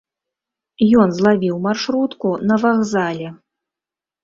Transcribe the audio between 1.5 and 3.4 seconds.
маршрутку на вакзале.